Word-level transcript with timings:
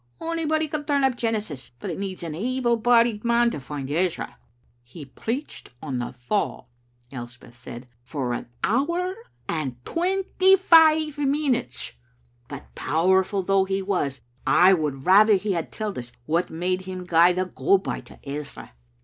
Onybody 0.19 0.67
can 0.67 0.83
turn 0.83 1.03
up 1.03 1.15
Genesis, 1.15 1.69
but 1.79 1.91
it 1.91 1.99
needs 1.99 2.23
an 2.23 2.33
able 2.33 2.75
bodied 2.75 3.23
man 3.23 3.51
to 3.51 3.59
find 3.59 3.87
Ezra." 3.91 4.35
"He 4.81 5.05
preached 5.05 5.73
on 5.79 5.99
the 5.99 6.11
Fall," 6.11 6.71
Elspeth 7.11 7.55
said, 7.55 7.85
"for 8.01 8.33
an 8.33 8.47
hour 8.63 9.13
and 9.47 9.75
twenty 9.85 10.55
five 10.55 11.19
minutes, 11.19 11.93
but 12.47 12.73
powerful 12.73 13.43
though 13.43 13.65
he 13.65 13.83
was 13.83 14.21
I 14.47 14.73
would 14.73 15.05
rather 15.05 15.35
he 15.35 15.51
had 15.51 15.71
telled 15.71 15.99
us 15.99 16.11
what 16.25 16.49
made 16.49 16.81
him 16.87 17.05
gie 17.05 17.33
the 17.33 17.45
go 17.45 17.77
by 17.77 18.01
to 18.01 18.17
Ezra." 18.27 18.73